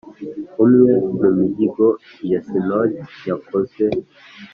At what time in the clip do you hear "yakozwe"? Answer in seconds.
3.29-3.85